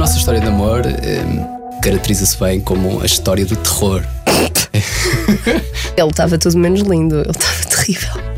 [0.00, 1.22] Nossa história de amor eh,
[1.82, 4.02] caracteriza-se bem como a história do terror.
[5.94, 8.29] Ele estava tudo menos lindo, ele estava terrível.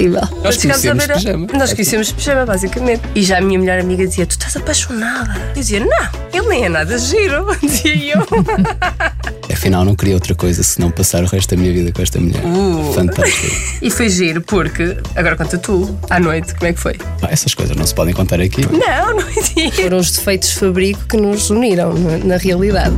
[0.00, 0.22] Terrível.
[0.42, 1.46] Nós conhecemos a- pijama.
[1.52, 3.02] Nós conhecemos pijama, basicamente.
[3.14, 5.34] E já a minha melhor amiga dizia: Tu estás apaixonada.
[5.48, 7.46] Eu dizia: Não, ele nem é nada giro.
[7.60, 8.26] Dizia eu.
[9.52, 12.42] Afinal, não queria outra coisa senão passar o resto da minha vida com esta mulher.
[12.44, 12.92] Uh.
[12.94, 13.54] Fantástico.
[13.82, 14.96] E foi giro, porque.
[15.14, 16.94] Agora conta tu, à noite, como é que foi?
[17.20, 18.62] Pá, essas coisas não se podem contar aqui.
[18.70, 21.92] Não, não é Foram os defeitos de fabrico que nos uniram,
[22.24, 22.94] na realidade.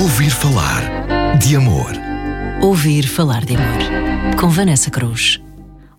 [0.00, 0.82] Ouvir falar
[1.38, 1.92] de amor.
[2.62, 4.11] Ouvir falar de amor.
[4.42, 5.40] Com Vanessa Cruz.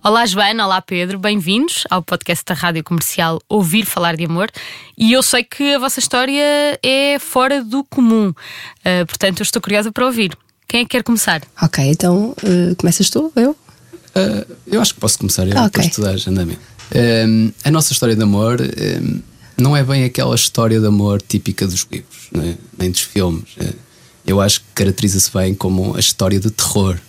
[0.03, 4.49] Olá Joana, olá Pedro, bem-vindos ao podcast da Rádio Comercial Ouvir Falar de Amor.
[4.97, 8.33] E eu sei que a vossa história é fora do comum,
[8.83, 10.37] Ah, portanto eu estou curiosa para ouvir.
[10.67, 11.41] Quem é que quer começar?
[11.61, 13.55] Ok, então eh, começas tu, eu?
[14.13, 15.69] Ah, eu acho que posso começar eu, Ok.
[15.69, 16.59] depois tu dás andamento.
[16.93, 18.57] Ahm, a nossa história de amor
[19.57, 22.55] não é bem aquela história de amor típica dos livros, é?
[22.77, 23.55] nem dos filmes.
[24.27, 26.99] Eu acho que caracteriza-se bem como a história de terror.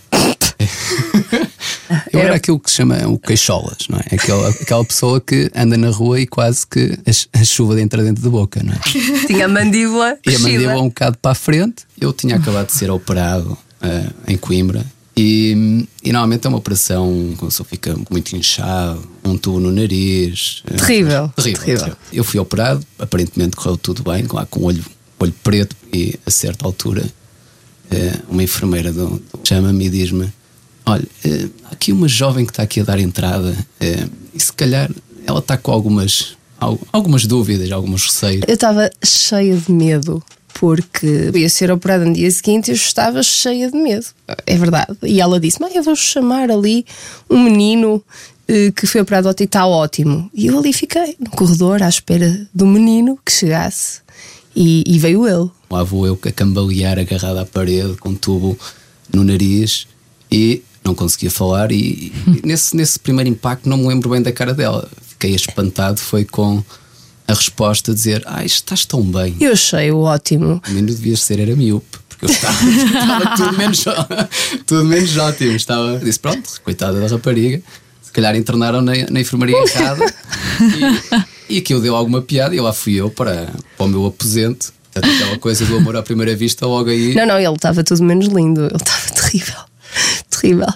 [2.11, 4.15] Eu era aquilo que se chama o queixolas, não é?
[4.15, 8.03] Aquela, aquela pessoa que anda na rua e quase que a, ch- a chuva entra
[8.03, 8.79] dentro da boca, não é?
[9.27, 10.17] Tinha a mandíbula.
[10.25, 11.83] E a mandíbula um bocado para a frente.
[11.99, 14.85] Eu tinha acabado de ser operado eh, em Coimbra.
[15.17, 20.61] E, e normalmente é uma operação quando pessoa fica muito inchado, um tubo no nariz.
[20.67, 21.77] eh, Terrível, terrível, terrível.
[21.85, 21.97] terrível.
[22.11, 24.83] Eu fui operado, aparentemente correu tudo bem, lá com o olho,
[25.19, 27.05] olho preto, e a certa altura
[27.91, 28.93] eh, uma enfermeira
[29.43, 30.33] chama-me e diz-me:
[30.85, 34.89] Olha, eh, aqui uma jovem que está aqui a dar entrada, eh, e se calhar
[35.25, 38.43] ela está com algumas, al- algumas dúvidas, alguns receios.
[38.47, 40.23] Eu estava cheia de medo.
[40.57, 44.05] Porque ia ser operada no dia seguinte e eu estava cheia de medo.
[44.47, 44.95] É verdade.
[45.03, 46.85] E ela disse: Mãe, eu vou chamar ali
[47.29, 48.01] um menino
[48.47, 50.31] eh, que foi operado ontem e está ótimo.
[50.33, 53.99] E eu ali fiquei no corredor à espera do menino que chegasse.
[54.55, 55.49] E, e veio ele.
[55.69, 58.57] Lá vou eu a cambalear agarrado à parede com um tubo
[59.13, 59.85] no nariz
[60.31, 64.31] e não conseguia falar e, e nesse, nesse primeiro impacto não me lembro bem da
[64.31, 64.87] cara dela.
[65.01, 66.63] Fiquei espantado, foi com
[67.27, 69.35] a resposta a dizer Ai, estás tão bem.
[69.39, 70.61] Eu achei o ótimo.
[70.67, 73.85] Menino devias ser era miúpe, porque eu estava, estava tudo, menos,
[74.67, 75.55] tudo menos ótimo.
[75.55, 77.61] Estava, disse, pronto, coitada da rapariga,
[78.01, 80.05] se calhar internaram na, na enfermaria errada
[81.49, 84.71] e, e aquilo deu alguma piada e lá fui eu para, para o meu aposento.
[84.93, 87.13] Portanto, aquela coisa do amor à primeira vista, logo aí.
[87.15, 88.61] Não, não, ele estava tudo menos lindo.
[88.61, 89.74] Ele estava terrível.
[90.45, 90.67] Terrível.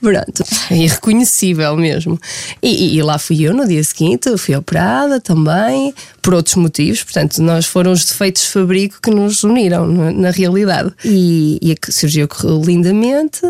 [0.00, 0.44] Pronto.
[0.70, 2.18] É irreconhecível mesmo.
[2.62, 7.02] E, e- e lá fui eu no dia seguinte, fui operada também, por outros motivos.
[7.04, 10.92] Portanto, nós foram os defeitos de fabrico que nos uniram na, na realidade.
[11.04, 13.40] E, e a cirurgia correu lindamente.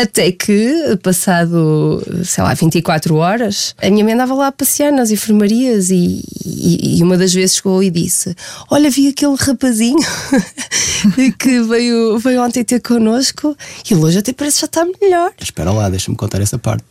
[0.00, 5.10] Até que, passado, sei lá, 24 horas, a minha mãe andava lá a passear nas
[5.10, 8.34] enfermarias e, e- e uma das vezes chegou e disse:
[8.70, 9.98] Olha, vi aquele rapazinho
[11.38, 13.54] que veio, veio ontem ter connosco
[13.88, 15.32] e ele hoje até parece que já está melhor.
[15.40, 16.84] Espera lá, deixa-me contar essa parte.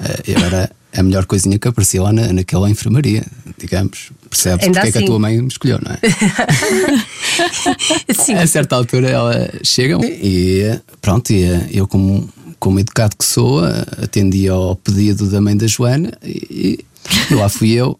[0.00, 3.24] Eh, eu era a melhor coisinha que aparecia lá na, naquela enfermaria,
[3.58, 4.10] digamos.
[4.28, 5.06] Percebes Ainda porque é que a assim.
[5.06, 5.98] tua mãe me escolheu, não é?
[8.14, 8.34] Sim.
[8.34, 12.28] A certa altura ela chega e pronto, e eh, eu como,
[12.58, 16.84] como educado que sou, eh, atendi ao pedido da mãe da Joana e,
[17.30, 17.98] e lá fui eu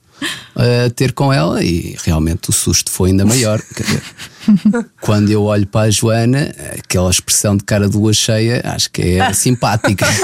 [0.55, 3.61] a ter com ela e realmente o susto foi ainda maior.
[3.77, 4.03] Dizer,
[5.00, 9.03] quando eu olho para a Joana, aquela expressão de cara de lua cheia, acho que
[9.03, 10.06] é simpática.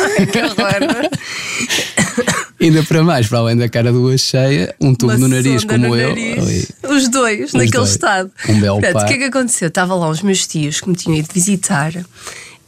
[2.61, 5.65] ainda para mais, para além da cara de lua cheia, um tubo Uma no nariz
[5.65, 6.09] como no eu.
[6.09, 6.73] nariz.
[6.89, 7.91] Os dois, Os naquele dois.
[7.91, 8.31] estado.
[8.49, 9.05] Um belo par.
[9.05, 9.69] O que é que aconteceu?
[9.69, 11.93] Estava lá os meus tios que me tinham ido visitar.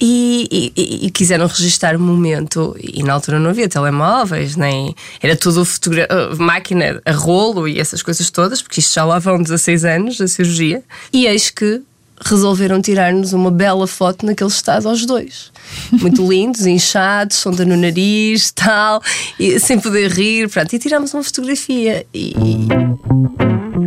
[0.00, 5.37] E, e- e- quiseram registar o momento, e na altura não havia telemóveis, nem era
[5.37, 9.41] tudo fotogra- uh, máquina a rolo e essas coisas todas, porque isto já lá vão
[9.41, 10.82] 16 anos da cirurgia.
[11.12, 11.81] E eis que
[12.25, 15.53] resolveram tirar-nos uma bela foto naquele estado aos dois.
[15.93, 19.00] Muito lindos, inchados, sonda no nariz, tal,
[19.38, 20.72] e sem poder rir, pronto.
[20.75, 22.05] E tirámos uma fotografia.
[22.12, 22.34] E,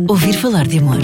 [0.08, 0.98] Ouvir falar de amor.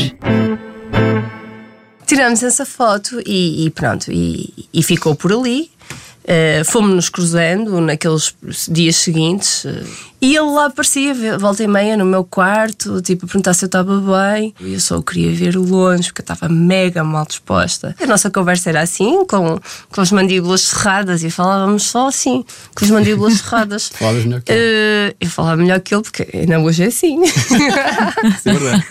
[2.06, 5.70] Tiramos essa foto e, e pronto, e, e ficou por ali.
[6.24, 8.34] Uh, Fomos-nos cruzando naqueles
[8.68, 9.70] dias seguintes uh,
[10.24, 13.66] e ele lá aparecia, volta e meia, no meu quarto, tipo, a perguntar se eu
[13.66, 14.54] estava bem.
[14.58, 17.94] E eu só queria ver longe porque eu estava mega mal disposta.
[18.00, 19.60] A nossa conversa era assim, com,
[19.90, 22.42] com as mandíbulas cerradas, e falávamos só assim,
[22.74, 23.90] com as mandíbulas cerradas.
[23.92, 24.62] Falavas melhor que ele.
[24.62, 27.20] Uh, eu falava melhor que ele porque ainda hoje é assim.
[27.28, 28.86] Isso é verdade.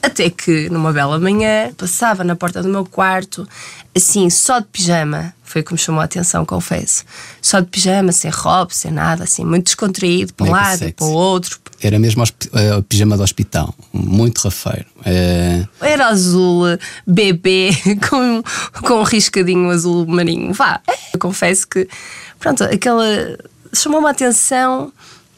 [0.00, 3.48] Até que, numa bela manhã, passava na porta do meu quarto,
[3.96, 5.34] assim, só de pijama.
[5.42, 7.04] Foi como chamou a atenção, confesso.
[7.48, 10.92] Só de pijama, sem roupa, sem nada, assim, muito descontraído, para um Mega lado sexy.
[10.92, 11.58] para o outro.
[11.80, 12.22] Era mesmo
[12.52, 14.84] eh, o pijama do hospital, muito rafeiro.
[15.06, 16.64] Eh, Era azul,
[17.06, 17.70] bebê,
[18.10, 18.42] com,
[18.82, 20.52] com um riscadinho azul marinho.
[20.52, 20.82] Vá,
[21.14, 21.88] eu confesso que,
[22.38, 23.06] pronto, aquela.
[23.72, 24.92] chamou-me a atenção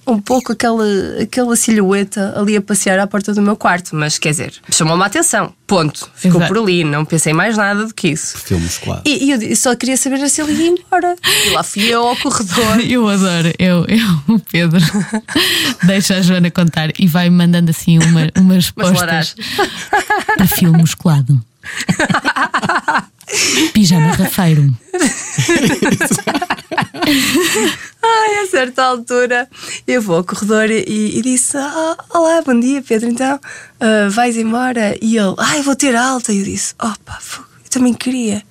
[0.06, 0.84] um pouco aquela,
[1.20, 3.94] aquela silhueta ali a passear à porta do meu quarto.
[3.94, 5.52] Mas quer dizer, chamou-me a atenção.
[5.66, 6.10] Ponto.
[6.14, 6.52] Ficou Exato.
[6.52, 8.32] por ali, não pensei mais nada do que isso.
[8.32, 9.02] perfil musculado.
[9.06, 11.14] E, e eu só queria saber se ele ia embora.
[11.46, 12.80] E lá fui eu ao corredor.
[12.90, 14.80] Eu adoro, eu, eu, o Pedro
[15.84, 18.98] deixa a Joana contar e vai mandando assim uma, umas postas.
[18.98, 19.34] laranjas.
[20.36, 21.40] Perfil musculado.
[23.72, 24.74] Pijama rafeiro.
[28.02, 29.48] Ai, a certa altura
[29.86, 33.08] eu vou ao corredor e, e disse: "Ah, Olá, bom dia, Pedro.
[33.08, 33.38] Então
[33.80, 34.96] ah, vais embora?
[35.00, 36.32] E ele: Ai, vou ter alta.
[36.32, 38.42] E eu disse: Opa, fogo, eu também queria.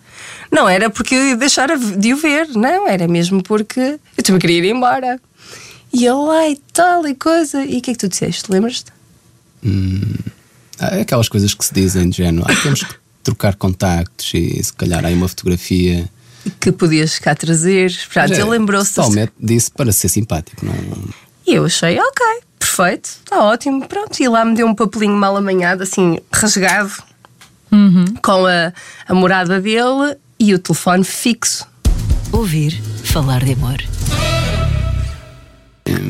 [0.51, 4.39] Não era porque eu ia deixar de o ver, não, era mesmo porque eu também
[4.39, 5.19] queria ir embora.
[5.93, 7.63] E ele, ai, tal e coisa.
[7.63, 8.51] E o que é que tu disseste?
[8.51, 8.91] Lembras-te?
[9.63, 10.38] Há
[10.79, 12.45] aquelas coisas que se dizem de género.
[12.49, 16.09] "Ah, temos que trocar contactos e se calhar há aí uma fotografia.
[16.59, 17.93] Que podias cá trazer.
[18.11, 18.93] Pronto, é, ele lembrou-se.
[18.95, 20.65] Totalmente disse para ser simpático.
[20.65, 20.73] Não,
[21.45, 22.25] E eu achei, ok,
[22.57, 23.85] perfeito, está ótimo.
[23.87, 26.91] Pronto, e lá me deu um papelinho mal amanhado, assim, rasgado,
[28.23, 28.73] com a,
[29.07, 31.67] a morada dele e o telefone fixo.
[32.31, 33.77] Ouvir falar de amor.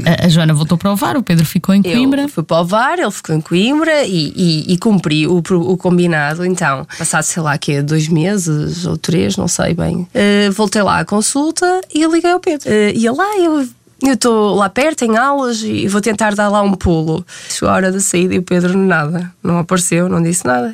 [0.06, 2.24] A, a Joana voltou para o VAR, o Pedro ficou em Coimbra.
[2.24, 5.78] Eu fui para o VAR, ele ficou em Coimbra e, e, e cumpri o, o
[5.78, 6.46] combinado.
[6.46, 10.82] Então, passado sei lá que é dois meses ou três, não sei bem, eh, voltei
[10.82, 12.70] lá à consulta e liguei ao Pedro.
[12.70, 13.68] Eh, e ele lá, eu.
[14.02, 17.26] Eu estou lá perto em aulas e vou tentar dar lá um pulo.
[17.50, 20.74] Chegou a hora da saída e o Pedro nada, não apareceu, não disse nada.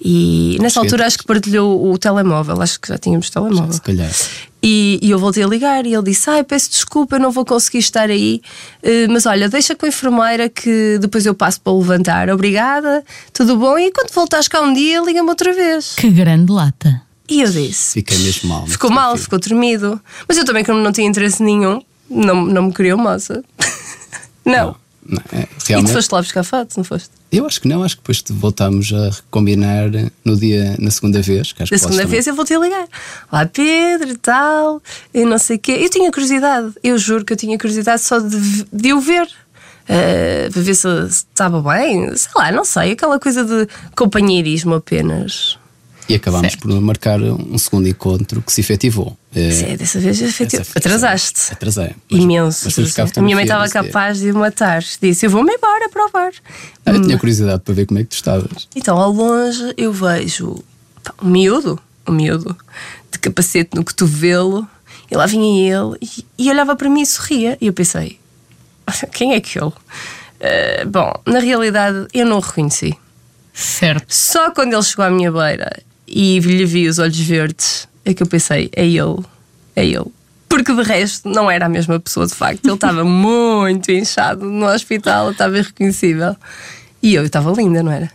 [0.00, 3.72] E nessa altura acho que partilhou o telemóvel, acho que já tínhamos telemóvel.
[3.72, 4.10] se calhar.
[4.62, 7.44] E, e eu voltei a ligar e ele disse: Ai, peço desculpa, eu não vou
[7.44, 8.40] conseguir estar aí,
[8.82, 12.28] eh, mas olha, deixa com a enfermeira que depois eu passo para levantar.
[12.30, 13.78] Obrigada, tudo bom?
[13.78, 15.94] E quando voltares cá um dia, liga-me outra vez.
[15.96, 17.02] Que grande lata.
[17.28, 18.66] E eu disse: Fiquei mesmo mal.
[18.66, 20.00] Ficou mal, ficou tremido.
[20.26, 21.80] Mas eu também, como não tinha interesse nenhum,
[22.10, 23.44] não, não me criou moça.
[24.44, 24.66] não.
[24.68, 24.76] Não,
[25.32, 27.10] é, E tu realmente, foste lá buscar fato, não foste?
[27.30, 29.90] eu acho que não, acho que depois te voltámos a recombinar
[30.24, 31.52] no dia, na segunda vez.
[31.52, 32.10] Que acho podes segunda também.
[32.12, 32.86] vez eu voltei a ligar.
[33.30, 34.82] Lá Pedro e tal,
[35.12, 35.72] e não sei o quê.
[35.80, 39.28] Eu tinha curiosidade, eu juro que eu tinha curiosidade só de, de o ver.
[39.88, 43.66] eh, para ver se estava bem, sei lá, não sei, aquela coisa de
[43.96, 45.58] companheirismo apenas.
[46.08, 46.62] E acabámos Certo.
[46.68, 49.16] por marcar um segundo encontro que se efetivou.
[49.34, 51.52] Eh, Sim, dessa vez efetiv- essa- atrasaste.
[51.52, 51.90] Atrasei.
[52.10, 52.64] Mas- Imenso.
[52.64, 54.82] mas a minha mãe estava capaz de o matar.
[55.02, 56.32] Disse: Eu vou-me embora para o bar.
[56.86, 58.66] Ah, eu tinha curiosidade para ver como é que tu estavas.
[58.74, 60.64] Então, ao longe, eu vejo
[61.04, 61.78] pá, um miúdo,
[62.08, 62.56] um miúdo,
[63.12, 64.66] de capacete no cotovelo,
[65.10, 67.58] e lá vinha ele e, e olhava para mim e sorria.
[67.60, 68.18] E eu pensei:
[69.12, 69.72] quem é que ele?
[70.40, 72.94] Eh, bom, na realidade, eu não o reconheci.
[73.52, 74.06] Certo.
[74.08, 78.22] Só quando ele chegou à minha beira e lhe vi os olhos verdes, é que
[78.22, 79.24] eu pensei: é ele,
[79.76, 80.06] é ele.
[80.48, 82.64] Porque de resto não era a mesma pessoa, de facto.
[82.64, 86.34] Ele estava muito inchado no hospital, estava irreconhecível.
[87.02, 88.10] E eu estava linda, não era?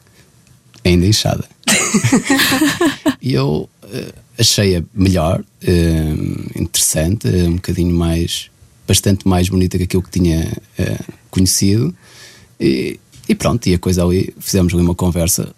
[0.84, 1.45] ainda inchada.
[3.22, 6.13] e eu eh, achei-a melhor, eh,
[6.56, 8.50] interessante, eh, um bocadinho mais,
[8.88, 10.51] bastante mais bonita que aquilo que tinha
[11.31, 11.95] conhecido.
[12.60, 15.54] E, e pronto, e a coisa ali, fizemos ali uma conversa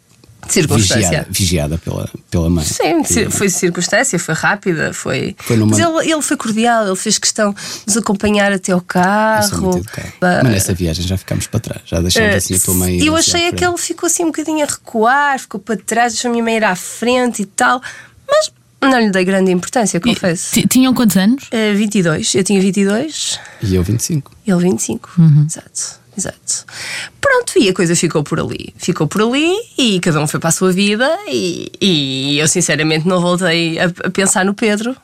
[0.47, 0.95] Circunstância.
[1.07, 2.63] vigiada, vigiada pela, pela mãe.
[2.65, 5.35] Sim, E- foi circunstância, foi rápida, foi.
[5.39, 8.81] Foi numa- Mas ele, ele foi cordial, ele fez questão de nos acompanhar até ao
[8.81, 9.81] carro.
[10.21, 13.03] Mas nessa viagem já ficámos para trás, já deixámos eh, assim a tua mãe.
[13.03, 16.29] Eu achei é que ele ficou assim um bocadinho a recuar, ficou para trás, deixou
[16.29, 17.81] a minha mãe ir à frente e tal,
[18.29, 20.53] mas não lhe dei grande importância, confesso.
[20.53, 21.45] T- Tinham quantos anos?
[21.51, 24.31] Eh, 22, eu tinha 22, E eu 25.
[24.45, 25.09] ele 25.
[25.47, 25.99] Exato.
[26.17, 26.65] Exato.
[27.19, 28.73] Pronto, e a coisa ficou por ali.
[28.77, 31.09] Ficou por ali e cada um foi para a sua vida.
[31.27, 34.95] E, e eu, sinceramente, não voltei a, a pensar no Pedro.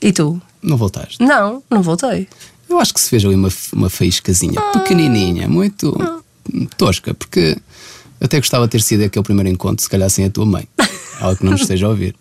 [0.00, 0.40] E tu?
[0.62, 1.22] Não voltaste.
[1.22, 2.28] Não, não voltei.
[2.68, 5.96] Eu acho que se fez ali uma, uma faíscazinha pequenininha, muito
[6.76, 7.56] tosca, porque
[8.20, 10.68] até gostava de ter sido aquele primeiro encontro, se calhar sem a tua mãe.
[11.20, 12.14] Ela que não nos esteja a ouvir.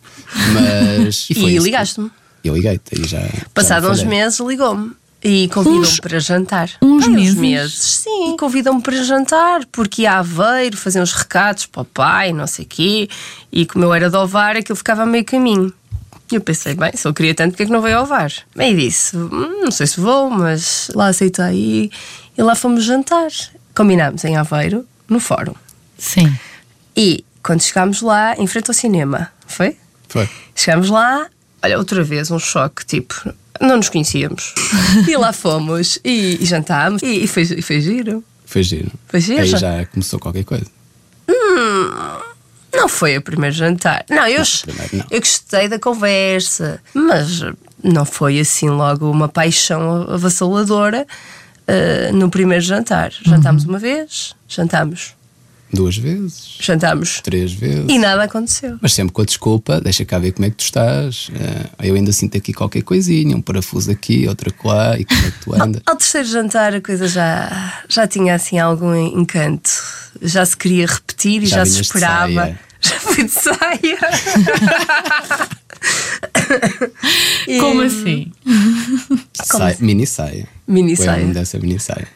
[0.53, 1.27] Mas.
[1.29, 1.63] E, isso.
[1.63, 2.12] ligaste-me.
[2.43, 3.27] Eu liguei-te já.
[3.53, 4.91] Passado já uns meses, ligou-me.
[5.27, 6.70] E convidou-me Uns- para jantar.
[6.84, 7.74] uns Ai, meses?
[7.74, 12.32] Sim, e convidou-me para jantar, porque ia a Aveiro fazer uns recados para o pai,
[12.32, 13.10] não sei o quê.
[13.51, 15.74] E como eu era de Ovar, aquilo ficava a meio caminho.
[16.32, 18.32] E eu pensei, bem, se eu queria tanto, porque é que não veio ao Ovar?
[18.55, 21.89] Bem, disse, "Hum, não sei se vou, mas lá aceitei.
[22.38, 23.29] E lá fomos jantar.
[23.75, 25.55] Combinámos em Aveiro, no fórum.
[25.98, 26.32] Sim.
[26.96, 29.75] E quando chegámos lá, em frente ao cinema, foi?
[30.08, 30.29] Foi.
[30.55, 31.27] Chegámos lá,
[31.63, 34.53] olha, outra vez um choque, tipo, não nos conhecíamos.
[35.07, 38.24] e lá fomos e, e jantámos e, e, foi, e foi giro.
[38.45, 38.91] Foi giro.
[39.07, 39.85] Foi giro, Aí já.
[39.85, 40.65] começou qualquer coisa.
[42.74, 44.05] Não foi o primeiro jantar.
[44.09, 45.05] Não, eu, primeiro não.
[45.09, 47.41] eu gostei da conversa, mas
[47.83, 51.07] não foi assim logo uma paixão avassaladora
[51.67, 53.12] eh, no primeiro jantar.
[53.24, 55.15] Jantámos uma vez, jantámos,
[55.74, 57.86] Duas vezes, jantámos três vezes.
[57.89, 58.77] e nada aconteceu.
[58.81, 61.29] Mas sempre com a desculpa, deixa cá ver como é que tu estás.
[61.34, 65.31] Eh, eu ainda sinto aqui qualquer coisinha, um parafuso aqui, outro lá, e como é
[65.31, 65.81] que tu andas?
[65.86, 69.69] Ao terceiro jantar a coisa já, já tinha assim algum encanto.
[70.22, 72.34] Já se queria repetir e Já já, se esperava.
[72.34, 72.60] saia.
[72.86, 73.98] Já fui de saia.
[77.48, 78.31] E- Como assim?
[79.34, 80.48] Saia- mini saia.
[80.67, 81.25] Mini Foi saia.
[81.27, 82.07] dessa mini saia.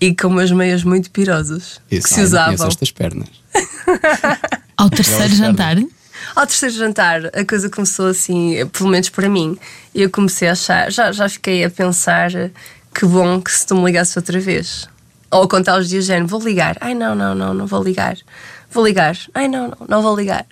[0.00, 2.66] E com umas meias muito pirosas Isso, que se usavam.
[2.68, 3.28] estas pernas.
[4.76, 5.76] Ao terceiro jantar?
[6.36, 9.58] Ao terceiro jantar, a coisa começou assim, pelo menos para mim.
[9.94, 12.30] E eu comecei a achar, já, já fiquei a pensar
[12.94, 14.88] que bom que se tu me ligasse outra vez.
[15.30, 16.76] Ou a contar os dias, género, vou ligar.
[16.80, 18.16] Ai não, não, não, não vou ligar.
[18.70, 19.16] Vou ligar.
[19.34, 20.46] Ai não, não, não vou ligar.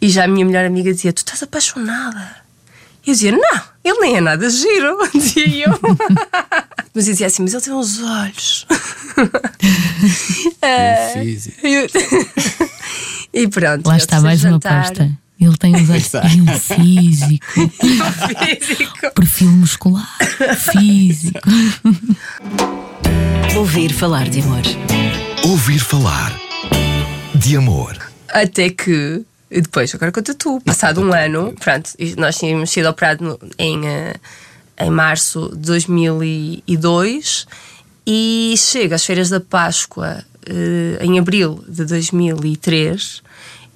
[0.00, 2.45] E já a minha melhor amiga dizia: Tu estás apaixonada.
[3.06, 4.98] E eu dizia: Não, ele nem é nada giro.
[5.14, 5.78] Dizia eu.
[6.94, 8.66] mas eu dizia assim: Mas ele tem uns olhos.
[10.60, 11.12] É.
[11.22, 11.66] Físico.
[11.66, 11.86] Eu-
[13.32, 13.86] e pronto.
[13.86, 15.10] Lá está mais uma aposta.
[15.40, 19.10] Ele tem os olhos e um físico, Físico.
[19.14, 20.16] perfil muscular,
[20.72, 21.38] físico.
[23.56, 24.62] Ouvir falar de amor.
[25.44, 26.32] Ouvir falar
[27.34, 27.96] de amor.
[28.28, 29.22] Até que.
[29.50, 30.60] E depois, agora conta tu.
[30.60, 34.14] Passado um ano, pronto, nós tínhamos sido operados no- em, eh,
[34.78, 37.46] em março de 2002
[38.06, 43.22] e chega às feiras da Páscoa eh, em abril de 2003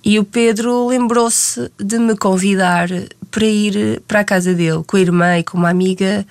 [0.05, 2.89] e o Pedro lembrou-se de me convidar
[3.31, 6.27] para ir para a casa dele com a irmã e com uma amiga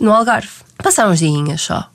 [0.00, 0.48] no Algarve.
[0.82, 1.90] Passaram uns dias só.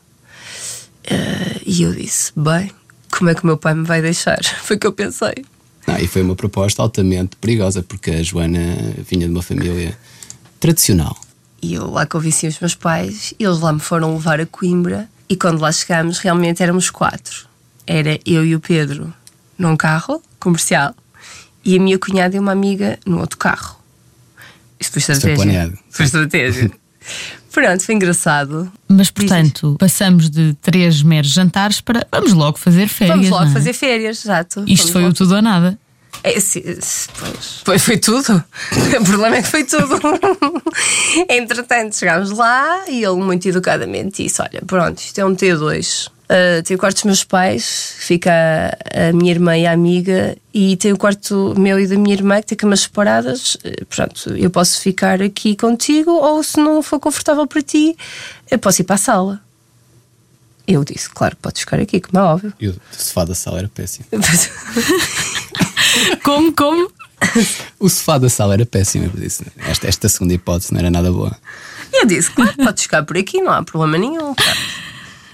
[1.05, 2.71] Eh, e eu disse: Bem,
[3.11, 4.39] como é que o meu pai me vai deixar?
[4.63, 5.33] Foi o que eu pensei.
[5.87, 8.59] Não, e foi uma proposta altamente perigosa, porque a Joana
[9.09, 9.97] vinha de uma família
[10.59, 11.17] tradicional.
[11.61, 15.09] E eu lá convenci os meus pais, e eles lá me foram levar a Coimbra.
[15.29, 17.47] E quando lá chegámos, realmente éramos quatro.
[17.85, 19.13] Era eu e o Pedro
[19.57, 20.95] num carro comercial
[21.63, 23.77] e a minha cunhada e uma amiga no outro carro.
[24.79, 25.73] Isto foi estratégia.
[25.89, 26.71] Foi estratégia.
[27.53, 28.71] Pronto, foi engraçado.
[28.87, 33.15] Mas, portanto, passamos de três meros jantares para vamos logo fazer férias.
[33.15, 33.49] Vamos logo é?
[33.53, 34.63] fazer férias, exato.
[34.67, 35.13] Isto foi logo.
[35.13, 35.77] o tudo ou nada.
[36.23, 38.43] É, sim, pois, foi, foi tudo.
[38.99, 39.99] O problema é que foi tudo.
[41.29, 46.09] Entretanto, chegámos lá e ele, muito educadamente, disse: Olha, pronto, isto é um T2.
[46.23, 50.35] Uh, tem o quarto dos meus pais, fica a, a minha irmã e a amiga,
[50.53, 53.55] e tem o quarto meu e da minha irmã, que tem camas separadas.
[53.55, 57.95] Uh, Pronto, eu posso ficar aqui contigo, ou se não for confortável para ti,
[58.49, 59.41] eu posso ir para a sala.
[60.65, 62.53] Eu disse: Claro, podes ficar aqui, como é óbvio.
[62.59, 64.05] E o sofá da sala era péssimo.
[66.23, 66.91] Como, como?
[67.79, 69.05] O sofá da sala era péssimo.
[69.05, 71.35] Eu disse, esta, esta segunda hipótese não era nada boa.
[71.91, 74.33] Eu disse, claro, podes ficar por aqui, não há problema nenhum.
[74.33, 74.43] pá.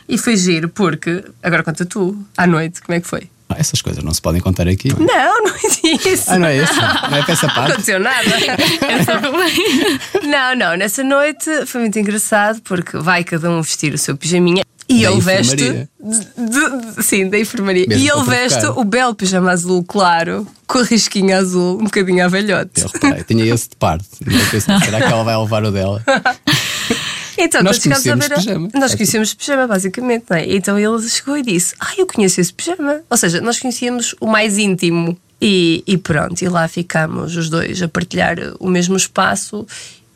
[0.09, 3.29] E foi giro, porque, agora conta tu, à noite, como é que foi?
[3.47, 4.89] Ah, Essas coisas não se podem contar aqui.
[4.89, 6.23] Não, não é isso.
[6.31, 6.73] Ah, não é isso?
[6.75, 7.71] Não é para essa Não parte?
[7.71, 8.29] aconteceu nada.
[10.23, 14.63] não, não, nessa noite foi muito engraçado porque vai cada um vestir o seu pijaminha
[14.87, 15.53] e Da ele veste.
[15.55, 15.89] enfermaria.
[16.03, 17.85] de- de- sim, da enfermaria.
[17.87, 22.23] Mesmo e ele veste o belo pijama azul claro, com a risquinha azul, um bocadinho
[22.25, 22.81] a velhote.
[22.81, 24.05] Eu reparei, tinha esse de parte.
[24.23, 26.03] Pensei, será que ela vai levar o dela?
[27.41, 28.69] Então, Nós chegámos a conhecemos ver pijama.
[28.75, 30.45] Nós É conhecemos pijama, basicamente, não é?
[30.55, 33.01] Então ele chegou e disse: Ah, eu conheço esse pijama.
[33.09, 35.17] Ou seja, nós conhecíamos o mais íntimo.
[35.41, 39.65] E, e pronto, e lá ficámos os dois a partilhar o mesmo espaço.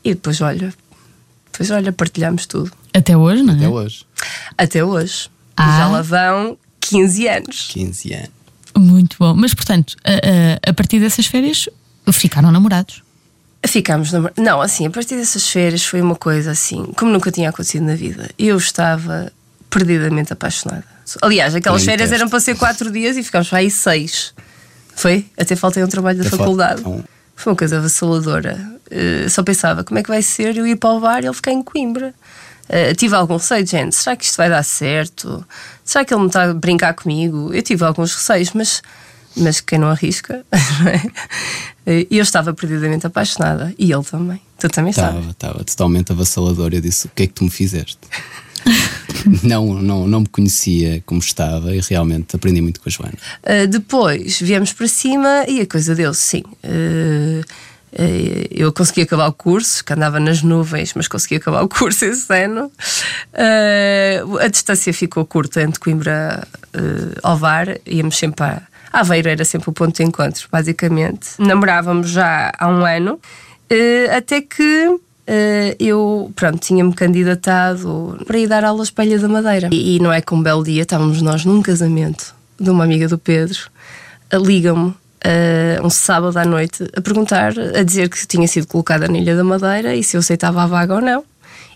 [0.04, 0.74] E depois, olha,
[1.50, 2.70] depois, olha, partilhámos tudo.
[2.92, 3.56] Até hoje, não é?
[3.56, 4.06] Até hoje.
[4.58, 5.30] Até hoje.
[5.56, 5.78] Ah.
[5.78, 7.68] Já lá vão 15 anos.
[7.72, 8.30] 15 anos.
[8.76, 9.34] Muito bom.
[9.34, 11.68] Mas, portanto, a, a- a partir dessas férias
[12.12, 13.02] ficaram namorados.
[13.66, 14.32] Ficámos namor...
[14.36, 17.94] Não, assim, a partir dessas férias foi uma coisa assim, como nunca tinha acontecido na
[17.94, 18.28] vida.
[18.38, 19.32] Eu estava
[19.70, 20.84] perdidamente apaixonada.
[21.22, 22.20] Aliás, aquelas Nem férias teste.
[22.22, 24.34] eram para ser quatro dias e ficámos para aí seis.
[24.94, 25.26] Foi?
[25.36, 26.82] Até faltei um trabalho da Até faculdade.
[26.82, 27.04] falta-.
[27.36, 28.58] Foi uma coisa avassaladora.
[28.90, 31.34] Eh, só pensava, como é que vai ser eu ir para o bar e ele
[31.34, 32.14] ficar em Coimbra?
[32.68, 35.44] Eh, tive algum receio, gente, será que isto vai dar certo?
[35.84, 37.52] Será que ele me está a brincar comigo?
[37.52, 38.82] Eu tive alguns receios, mas,
[39.36, 40.44] mas quem não arrisca,
[40.80, 41.02] não é?
[42.10, 43.74] E eu estava perdidamente apaixonada.
[43.78, 44.40] E ele também.
[44.58, 45.16] Tu também sabes.
[45.16, 46.70] Estava, estava totalmente avassalador.
[46.72, 47.98] Eu disse: O que é que tu me fizeste?
[49.42, 53.14] não, não, não me conhecia como estava e realmente aprendi muito com a Joana.
[53.42, 56.42] Uh, depois viemos para cima e a coisa deu-se, sim.
[56.62, 61.68] Uh, uh, eu consegui acabar o curso, que andava nas nuvens, mas consegui acabar o
[61.68, 62.70] curso esse ano.
[64.40, 68.62] a distância ficou curta entre Coimbra e Alvar, íamos sempre a.
[69.00, 71.30] Aveiro era sempre o ponto de encontro, basicamente.
[71.38, 73.18] Namorávamos já há um ano,
[74.16, 79.26] até que Uh, eu, pronto, tinha-me candidatado para ir dar aulas para a Ilha da
[79.26, 79.70] Madeira.
[79.72, 83.16] E, não é que um belo dia estávamos nós num casamento de uma amiga do
[83.16, 83.58] Pedro,
[84.34, 84.88] ligam-me
[85.24, 89.34] uh, um sábado à noite a perguntar, a dizer que tinha sido colocada na Ilha
[89.34, 91.24] da Madeira e se eu aceitava a vaga ou não.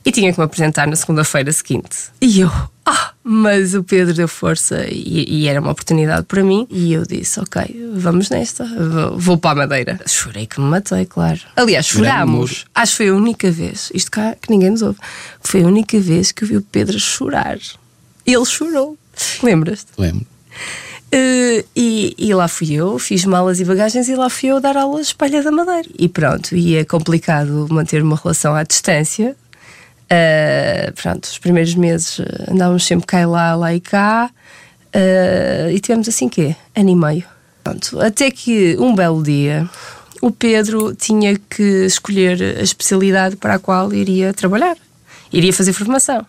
[0.05, 2.11] E tinha que me apresentar na segunda-feira seguinte.
[2.21, 2.51] E eu,
[2.90, 6.66] ah, mas o Pedro deu força e, e, era uma oportunidade para mim.
[6.71, 10.00] E eu disse: Ok, vamos nesta, vou, vou para a Madeira.
[10.07, 11.38] Chorei que me matei, claro.
[11.54, 12.64] Aliás, chorámos.
[12.75, 14.99] Acho que foi a única vez, isto cá que ninguém nos ouve,
[15.40, 17.59] foi a única vez que eu vi o Pedro chorar.
[18.25, 18.97] Ele chorou.
[19.42, 19.90] Lembras-te?
[19.99, 20.26] Lembro.
[21.09, 24.76] Uh, e, e, lá fui eu, fiz malas e bagagens e lá fui eu dar
[24.76, 25.88] aulas espalha da Madeira.
[25.99, 29.35] E pronto, e é complicado manter uma relação à distância,
[30.11, 34.31] Uh, pronto, os primeiros meses eh, andávamos sempre cá e lá, lá e cá,
[34.87, 36.57] uh, e tivemos assim quê?
[36.75, 37.25] Ano e meio.
[37.62, 39.69] Pronto, até que um belo dia
[40.23, 44.79] o Pedro tinha que escolher a especialidade para a qual iria trabalhar,
[45.31, 46.25] iria fazer formação.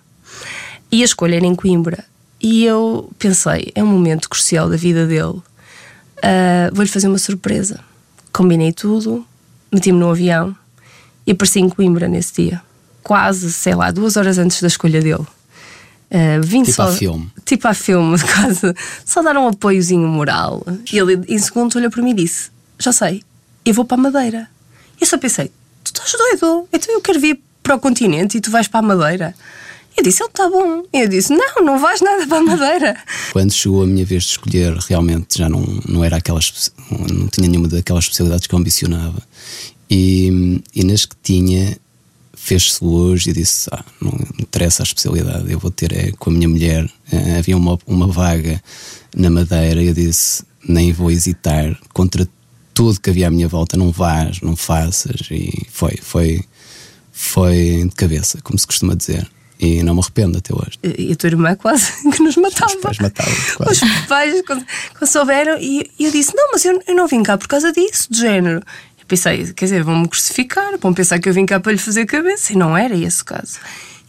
[0.91, 2.03] E a escolha era em Coimbra.
[2.41, 5.41] E eu pensei, é um momento crucial da vida dele, uh,
[6.73, 7.79] vou-lhe fazer uma surpresa.
[8.33, 9.25] Combinei tudo,
[9.71, 10.53] meti-me no avião
[11.25, 12.61] e apareci em Coimbra nesse dia
[13.09, 15.25] quase, sei lá, duas horas antes da escolha dele.
[16.11, 17.27] Uh, vim tipo só, a filme.
[17.43, 18.71] Tipo a filme, quase.
[19.03, 20.63] Só dar um apoiozinho moral.
[20.93, 23.23] E ele, em segundos, olhou para mim e disse: Já sei,
[23.65, 24.47] eu vou para a Madeira.
[25.01, 25.51] E eu só pensei:
[25.83, 26.67] Tu estás doido?
[26.71, 29.33] Então eu quero vir para o continente e tu vais para a Madeira.
[29.97, 30.83] Eu disse: Ele está bom.
[30.93, 32.97] Eu disse: Não, não vais nada para a Madeira.
[33.33, 36.71] Quando chegou a minha vez de escolher, realmente já não, não era aquelas.
[36.91, 39.23] Não tinha nenhuma daquelas especialidades que eu ambicionava.
[39.89, 41.75] E, e nas que tinha,
[42.39, 46.33] fez-se hoje e disse: ah, não interessa a especialidade, eu vou ter é, com a
[46.33, 46.85] minha mulher.
[47.11, 48.61] Uh, havia uma, uma vaga
[49.15, 52.27] na Madeira e eu disse: nem vou hesitar contra
[52.73, 55.27] tudo que havia à minha volta, não vás, não faças.
[55.29, 56.41] E foi, foi,
[57.11, 59.29] foi de cabeça, como se costuma dizer.
[59.59, 60.79] E não me arrependo até hoje.
[60.81, 62.73] E a tua irmã quase que nos matava.
[62.73, 63.33] Os pais matavam.
[63.57, 63.83] Quase.
[63.83, 64.65] Os pais, quando,
[64.97, 68.07] quando souberam, e eu disse: Não, mas eu, eu não vim cá por causa disso,
[68.09, 68.63] de género
[69.09, 72.53] pensei, quer dizer, vão-me crucificar, vão pensar que eu vim cá para lhe fazer cabeça.
[72.53, 73.59] E não era esse o caso.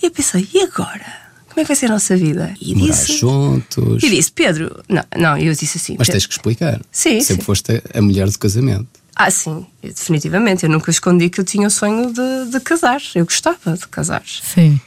[0.01, 1.31] E eu pensei, e agora?
[1.49, 2.55] Como é que vai ser a nossa vida?
[2.61, 4.03] E Morar disse, juntos.
[4.03, 5.97] E disse, Pedro, não, não, eu disse assim.
[5.99, 6.81] Mas Pedro, tens que explicar.
[6.93, 7.21] Sim.
[7.21, 7.47] Sempre sim.
[7.47, 8.87] foste a mulher do casamento.
[9.17, 10.65] Ah, sim, definitivamente.
[10.65, 13.03] Eu nunca escondi que eu tinha o sonho de, de casar.
[13.15, 14.23] Eu gostava de casar.
[14.25, 14.81] Sim.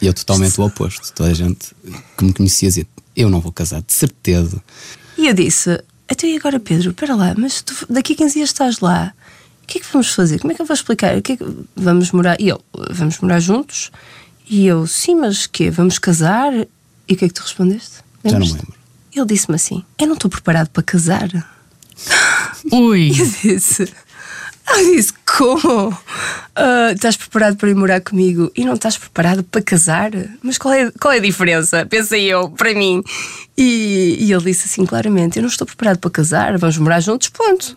[0.00, 1.12] E eu totalmente o oposto.
[1.12, 1.74] Toda a gente
[2.16, 4.62] que me conhecia dizia: Eu não vou casar, de certeza.
[5.18, 8.50] E eu disse: Até e agora, Pedro, espera lá, mas tu, daqui a 15 dias
[8.50, 9.12] estás lá
[9.66, 10.38] o que é que vamos fazer?
[10.38, 11.18] Como é que eu vou explicar?
[11.18, 12.40] O que é que vamos morar?
[12.40, 12.60] E ele,
[12.92, 13.90] vamos morar juntos?
[14.48, 15.70] E eu, sim, mas quê?
[15.70, 16.52] Vamos casar?
[16.54, 17.96] E o que é que tu respondeste?
[18.24, 18.74] Já não lembro.
[19.12, 21.28] Ele disse-me assim: Eu não estou preparado para casar.
[22.70, 23.10] Ui!
[23.18, 23.92] Eu disse:
[24.68, 25.88] Eu disse, como?
[25.88, 30.12] Uh, estás preparado para ir morar comigo e não estás preparado para casar?
[30.44, 31.84] Mas qual é, qual é a diferença?
[31.86, 33.02] Pensei eu, para mim.
[33.58, 37.30] E, e ele disse assim claramente: Eu não estou preparado para casar, vamos morar juntos,
[37.30, 37.76] ponto.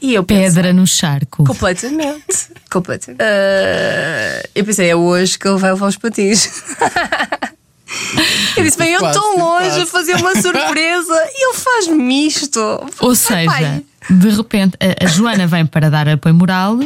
[0.00, 1.44] E eu Pedra pensei, no charco.
[1.44, 2.48] Completamente.
[2.70, 3.22] completamente.
[3.22, 6.46] Uh, eu pensei, é hoje que ele vai levar os patins.
[8.56, 12.60] eu disse, bem, eu estou longe a fazer uma surpresa e ele faz-me isto.
[13.00, 13.82] Ou seja, pai.
[14.10, 16.78] de repente a, a, Joana vem para dar apoio moral.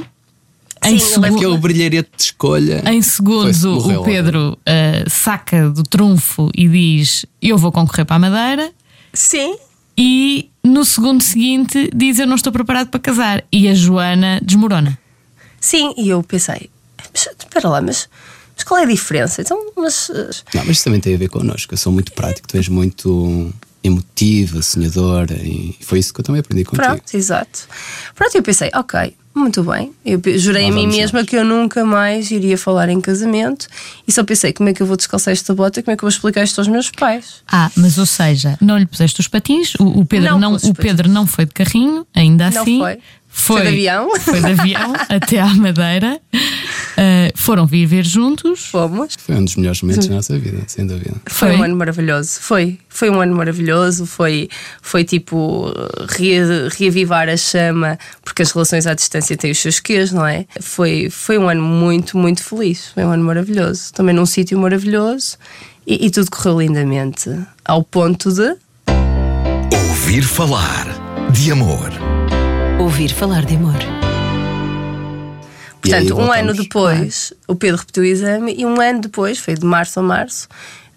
[0.83, 2.83] Em Sim, segundo, aquele brilharete de escolha.
[2.87, 8.19] Em segundos, o Pedro uh, saca do trunfo e diz: Eu vou concorrer para a
[8.19, 8.73] Madeira.
[9.13, 9.59] Sim.
[9.99, 14.99] E no segundo seguinte diz eu não estou preparado para casar e a Joana desmorona.
[15.61, 16.71] Sim, e eu pensei,
[17.15, 18.09] espera lá, mas,
[18.57, 19.43] mas qual é a diferença?
[19.43, 20.11] Então, mas.
[20.11, 21.75] Eh, não, mas isso também tem a ver connosco.
[21.75, 26.41] Eu sou muito prático, tu és muito emotiva, sonhadora, e foi isso que eu também
[26.41, 26.87] aprendi contigo.
[26.87, 27.67] Pronto, exato.
[28.15, 29.93] Pronto, eu pensei, ok, muito bem.
[30.05, 33.69] Eu jurei Nós a mim mesma que eu nunca mais iria falar em casamento
[34.07, 36.07] e só pensei como é que eu vou descalçar esta bota, como é que eu
[36.07, 37.37] vou explicar isto aos meus pais.
[37.51, 40.75] Ah, mas ou seja, não lhe puseste os patins, o, o Pedro, não, não o
[40.75, 42.79] Pedro não foi de carrinho, ainda não assim.
[42.81, 42.99] Foi.
[43.33, 44.11] Foi, foi de avião.
[44.21, 46.21] Foi de avião até à Madeira.
[46.35, 48.67] Uh, foram vir ver juntos.
[48.67, 49.15] Fomos.
[49.19, 51.15] Foi um dos melhores momentos da nossa vida, sem dúvida.
[51.27, 51.57] Foi, Foi?
[51.57, 52.41] um ano maravilhoso.
[52.41, 52.79] Foi.
[52.89, 54.05] Foi um ano maravilhoso.
[54.05, 54.49] Foi,
[54.83, 55.73] foi tipo
[56.09, 60.45] re- reavivar a chama, porque as relações à distância têm os seus quês, não é?
[60.61, 62.89] Foi, foi um ano muito, muito feliz.
[62.93, 63.93] Foi um ano maravilhoso.
[63.95, 65.39] Também num sítio maravilhoso
[65.87, 67.31] e, e tudo correu lindamente.
[67.65, 68.57] Ao ponto de.
[69.89, 70.87] Ouvir falar
[71.33, 71.91] de amor.
[72.81, 73.75] Ouvir falar de amor.
[73.77, 73.91] Aí
[75.83, 76.37] Portanto, um voltamos.
[76.39, 80.03] ano depois, o Pedro repetiu o exame e um ano depois, foi de março a
[80.03, 80.49] março,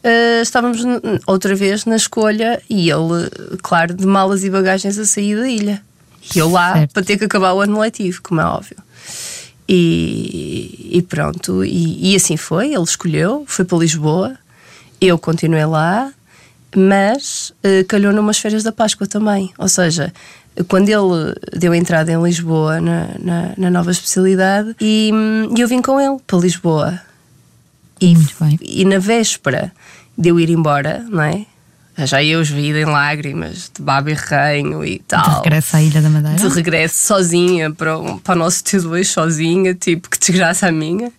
[0.04, 0.82] eh, estávamos
[1.26, 3.30] outra vez na escolha e ele,
[3.62, 5.82] claro, de malas e bagagens a sair da ilha.
[6.36, 6.93] E eu lá Certo.
[6.93, 8.78] para ter que acabar o ano letivo, como é óbvio.
[9.67, 12.74] E, e pronto, e, e assim foi.
[12.74, 14.38] Ele escolheu, foi para Lisboa,
[15.02, 16.12] eu continuei lá,
[16.76, 19.52] mas eh, calhou numas férias da Páscoa também.
[19.58, 20.13] Ou seja,
[20.68, 25.12] quando ele deu entrada em Lisboa na, na, na nova especialidade, e,
[25.58, 27.00] eu vim com ele para Lisboa.
[28.02, 28.13] E,
[28.62, 29.72] e na véspera
[30.18, 31.46] de eu ir embora, não é?
[31.98, 35.42] Já eu os vi em lágrimas, de baba e ranho e De tal.
[35.44, 36.38] regresso à Ilha da Madeira.
[36.38, 41.12] De regresso sozinha para o, para o nosso T2, sozinha, tipo, que desgraça a minha.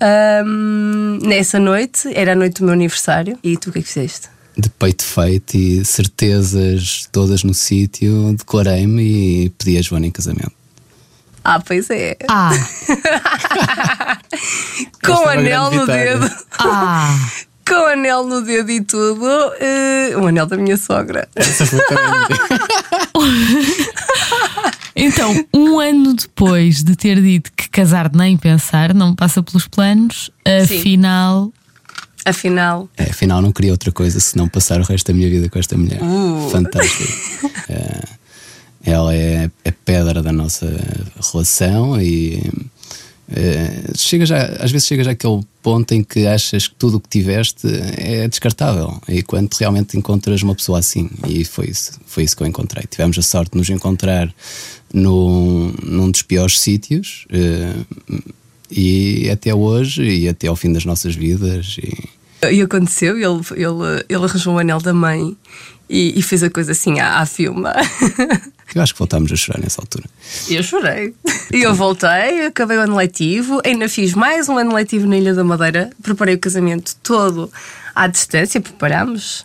[0.00, 3.38] Ahm, nessa noite, era a noite do meu aniversário.
[3.42, 4.28] E tu o que é que fizeste?
[4.56, 9.02] De peito feito e certezas todas no sítio, declarei-me
[9.46, 10.52] e pedi a Joana em casamento.
[11.42, 12.16] Ah, pois é.
[12.28, 12.50] Ah,
[15.04, 16.30] Com Esta anel no dedo.
[16.58, 17.16] ah.
[17.66, 19.24] Com o anel no dedo e tudo.
[19.60, 21.28] eh, o anel da minha sogra.
[21.36, 22.36] Essa foi também.
[24.96, 30.30] Então, um ano depois de ter dito que casar nem pensar, não passa pelos planos,
[30.44, 31.52] afinal.
[32.24, 35.58] Afinal, É, afinal, não queria outra coisa senão passar o resto da minha vida com
[35.58, 36.02] esta mulher.
[36.02, 36.48] Uh.
[36.50, 37.12] Fantástica.
[37.68, 38.02] É,
[38.82, 40.66] ela é a pedra da nossa
[41.32, 42.42] relação e
[43.32, 47.00] é, chega já, às vezes chega já àquele ponto em que achas que tudo o
[47.00, 52.24] que tiveste é descartável e quando realmente encontras uma pessoa assim e foi isso, foi
[52.24, 52.84] isso que eu encontrei.
[52.90, 54.32] Tivemos a sorte de nos encontrar
[54.92, 57.74] num, num dos piores sítios eh,
[58.70, 62.08] e até hoje e até ao fim das nossas vidas e
[62.50, 65.36] E aconteceu, ele, ele, ele arranjou o anel da mãe
[65.88, 67.64] e, e fez a coisa assim à, à filme.
[68.74, 70.04] eu acho que voltámos a chorar nessa altura.
[70.48, 71.12] Eu chorei.
[71.52, 75.34] E eu voltei, acabei o ano letivo, ainda fiz mais um ano letivo na Ilha
[75.34, 77.50] da Madeira, preparei o casamento todo
[77.94, 79.44] à distância, preparámos.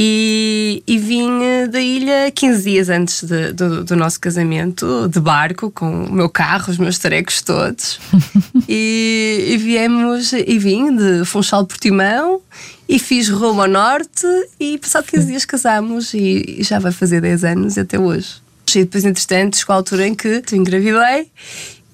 [0.00, 1.28] E, e vim
[1.72, 6.28] da ilha 15 dias antes de- do, do nosso casamento, de barco, com o meu
[6.28, 7.98] carro, os meus tarecos todos.
[8.68, 12.40] e, e viemos, e vim de Funchal Portimão
[12.88, 14.24] e fiz rumo ao norte.
[14.60, 18.36] E passado 15 dias casámos e já vai fazer 10 anos até hoje.
[18.76, 21.26] E depois, entretanto, chegou a altura em que tu engravidei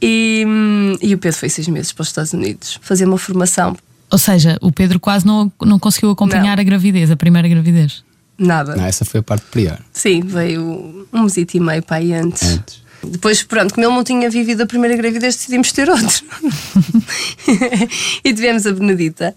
[0.02, 0.44] e,
[1.00, 3.74] e o Pedro foi seis meses para os Estados Unidos fazer uma formação.
[4.14, 6.60] Ou seja, o Pedro quase não, não conseguiu acompanhar Não.
[6.60, 8.04] a gravidez, a primeira gravidez.
[8.38, 8.76] Nada.
[8.76, 9.80] Não, essa foi a parte pior.
[9.92, 12.42] Sim, veio um mesito e meio para aí antes.
[12.44, 12.84] Antes.
[13.02, 16.22] Depois, pronto, como ele não tinha vivido a primeira gravidez, decidimos ter outro.
[18.24, 19.34] e tivemos a Benedita.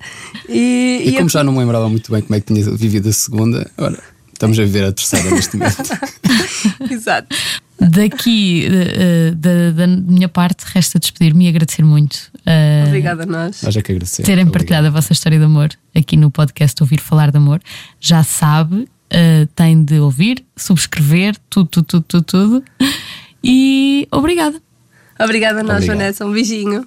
[0.48, 2.64] E, E, e como a- já não me lembrava muito bem como é que tinha
[2.76, 3.98] vivido a segunda, agora
[4.32, 5.78] estamos a viver a terceira neste momento.
[6.92, 7.36] Exato.
[7.80, 8.72] Daqui, eh,
[9.30, 13.62] eh, da, da minha parte, resta despedir-me e agradecer muito eh, Obrigada a nós.
[13.62, 14.24] Nós é que agradecer.
[14.24, 14.54] terem Obrigado.
[14.54, 17.62] partilhado a vossa história de amor aqui no podcast Ouvir Falar de Amor.
[18.00, 22.64] Já sabe, eh, tem de ouvir, subscrever, tudo, tudo, tudo, tudo, tudo.
[23.44, 24.60] E obrigada.
[25.20, 25.98] Obrigada a nós, Obrigado.
[25.98, 26.26] Vanessa.
[26.26, 26.86] Um beijinho.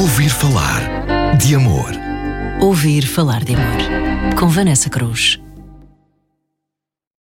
[0.00, 0.80] Ouvir falar
[1.38, 1.90] de amor.
[2.60, 4.34] Ouvir falar de amor.
[4.38, 5.38] Com Vanessa Cruz.